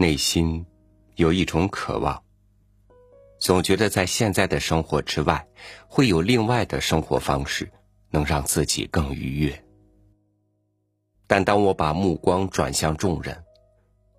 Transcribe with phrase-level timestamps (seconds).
[0.00, 0.64] 内心
[1.16, 2.22] 有一种渴望，
[3.40, 5.48] 总觉得在现在的生活之外，
[5.88, 7.68] 会有另外的生活方式
[8.10, 9.64] 能让自己更愉悦。
[11.26, 13.42] 但当我把目光转向众人，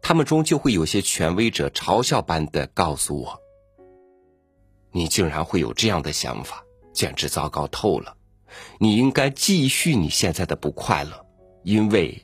[0.02, 3.39] 他们中就会有些权威者嘲笑般的告诉我
[4.92, 6.61] ：“你竟然会有这样的想法，
[6.92, 8.18] 简直糟糕透了！
[8.80, 11.25] 你应该继续你现在的不快乐，
[11.64, 12.21] 因为……”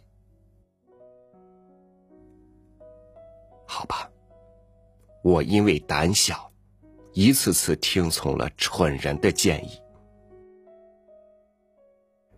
[3.66, 4.10] 好吧，
[5.24, 6.52] 我因为胆小，
[7.14, 9.80] 一次次听从了蠢人的建议。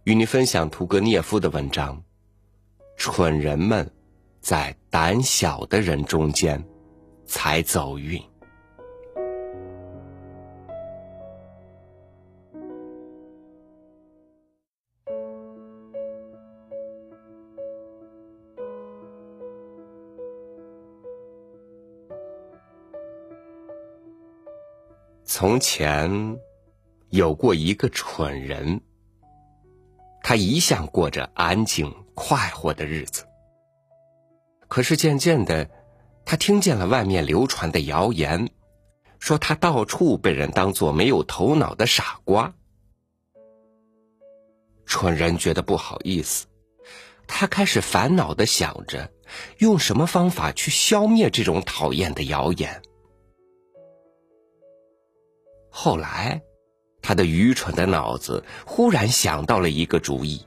[0.04, 2.02] 与您分享屠格涅夫的文章：
[2.96, 3.90] 蠢人们
[4.40, 6.64] 在胆小的人中间
[7.26, 8.22] 才走运。
[25.30, 26.40] 从前，
[27.10, 28.80] 有过一个蠢人。
[30.24, 33.26] 他一向过着安静快活的日子。
[34.70, 35.70] 可是渐渐的，
[36.24, 38.50] 他听见了外面流传的谣言，
[39.20, 42.54] 说他到处被人当作没有头脑的傻瓜。
[44.86, 46.46] 蠢人觉得不好意思，
[47.28, 49.12] 他开始烦恼的想着，
[49.58, 52.82] 用什么方法去消灭这种讨厌的谣言。
[55.80, 56.42] 后来，
[57.04, 60.44] 他的愚蠢的脑子忽然想到了一个主意，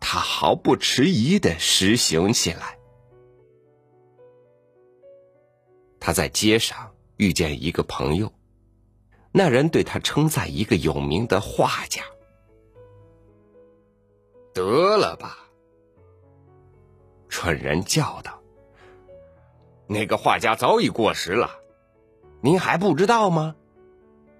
[0.00, 2.78] 他毫不迟疑的实行起来。
[5.98, 8.34] 他在街上遇见一个朋友，
[9.32, 12.02] 那人对他称赞一个有名的画家。
[14.52, 15.38] 得了吧，
[17.30, 18.42] 蠢人叫道
[19.88, 21.50] ：“那个画家早已过时了，
[22.42, 23.56] 您还不知道吗？”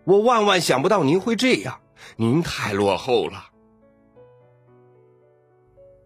[0.05, 1.81] 我万万想不到您会这样，
[2.17, 3.51] 您太落后了。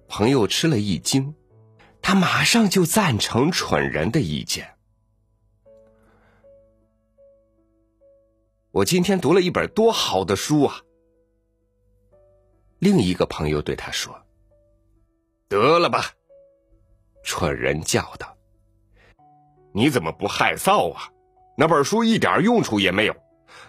[0.07, 1.35] 朋友吃了一惊，
[2.01, 4.77] 他马上就赞成蠢人的意见。
[8.71, 10.81] 我今天读了一本多好的书啊！
[12.79, 14.17] 另一个朋友对他说
[15.49, 16.13] ：“得了吧！”
[17.25, 18.37] 蠢人叫道
[19.75, 21.11] ：“你怎么不害臊啊？
[21.57, 23.17] 那本书一点用处也没有。”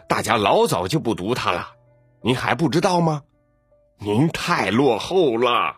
[0.09, 1.67] 大家老早就不读它了，
[2.21, 3.23] 您还不知道吗？
[3.99, 5.77] 您太落后了。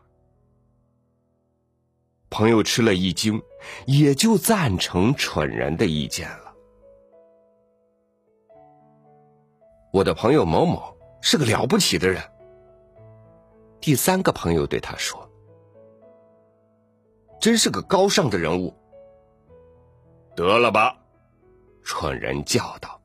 [2.30, 3.44] 朋友吃了一惊，
[3.86, 6.53] 也就赞成蠢人的意见了。
[9.92, 12.24] 我的朋友某某是个了不起的人。
[13.81, 15.30] 第三个朋友对他说
[17.42, 18.74] ：“真是个高尚的人物。”
[20.38, 20.98] 得了吧，
[21.84, 23.00] 蠢人叫道。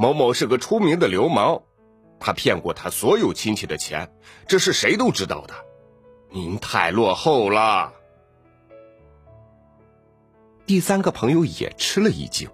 [0.00, 1.64] 某某是个出名的流氓，
[2.20, 4.08] 他骗过他所有亲戚的钱，
[4.46, 5.54] 这是谁都知道的。
[6.30, 7.92] 您太落后了。
[10.66, 12.48] 第三个朋友也吃了一惊，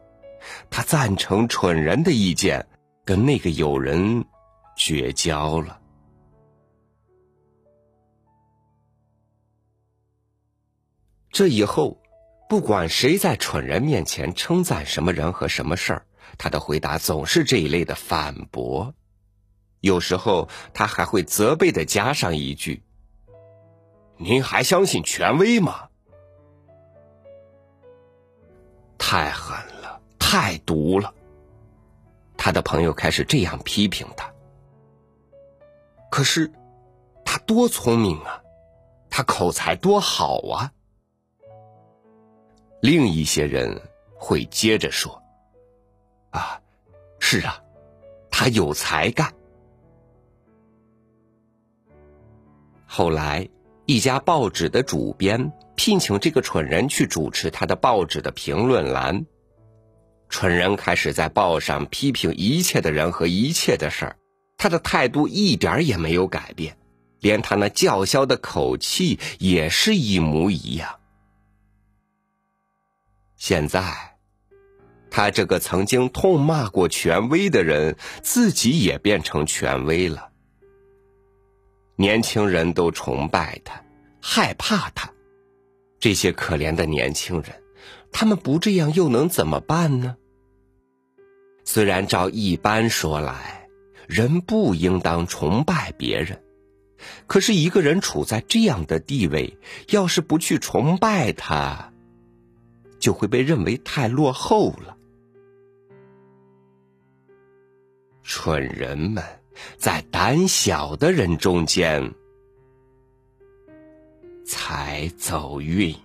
[0.71, 2.67] 他赞成蠢人的意见，
[3.05, 4.25] 跟那个友人
[4.75, 5.79] 绝交了。
[11.31, 12.01] 这以后，
[12.49, 16.07] 不管谁在蠢人面前称赞什么人和什么事儿。
[16.39, 18.95] 他的回答总是这一类的反驳，
[19.81, 22.83] 有时候他还会责备的加上一句
[24.19, 25.89] ：“您还相信权威吗？”
[28.99, 31.15] 太狠了，太毒了。
[32.37, 34.33] 他的朋友开始这样批评他。
[36.11, 36.53] 可是，
[37.25, 38.43] 他多聪明啊，
[39.11, 40.73] 他口才多好啊。
[42.81, 43.83] 另一些人
[44.17, 45.23] 会接着说。
[46.35, 46.61] 啊，
[47.21, 47.63] 是啊，
[48.29, 49.33] 他有才干。
[52.87, 53.49] 后来，
[53.87, 59.25] 一家报纸的主编聘请这个蠢人去主持他的报纸的评论栏。
[60.29, 64.17] 蠢人开始在报上批评一切的人和一切的事儿，
[64.57, 66.77] 他的态度一点也没有改变，
[67.21, 70.99] 连他那叫嚣的口气也是一模一样。
[73.37, 74.14] 现在。
[75.17, 80.31] 他这个曾经痛骂过权威的人，自己也变成权威了。
[81.95, 83.85] 年轻人都崇拜他，
[84.21, 85.13] 害怕他。
[86.01, 87.63] 这些可怜的年轻人，
[88.11, 90.17] 他们不这样又能怎么办呢？
[91.65, 93.69] 虽然照一般说来，
[94.09, 96.43] 人不应当崇拜别人，
[97.29, 99.57] 可是一个人处在这样的地位，
[99.91, 101.93] 要是不去崇拜他。
[102.99, 104.97] 就会被认为太落后了。
[108.45, 109.25] 蠢人们
[109.79, 112.13] 在胆小的人中间
[114.45, 115.97] 才走运。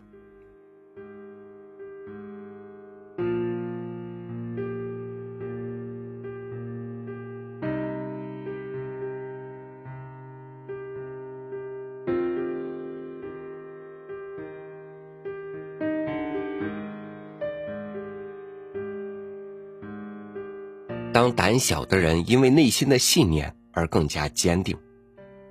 [21.20, 24.78] 当胆小的人因为内心的信念而更加坚定，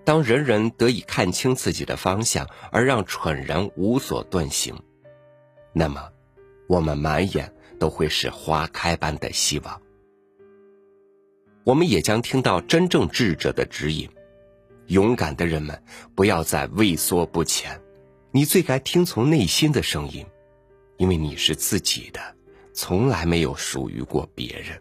[0.03, 4.75] 当人人得以看清自己的方向，而让蠢人无所遁形，
[5.75, 6.11] 那么，
[6.69, 9.79] 我们满眼都会是花开般的希望。
[11.65, 14.09] 我们也将听到真正智者的指引：
[14.87, 15.83] 勇敢的人们，
[16.15, 17.79] 不要再畏缩不前，
[18.31, 20.25] 你最该听从内心的声音，
[20.97, 22.21] 因为你是自己的，
[22.73, 24.81] 从来没有属于过别人。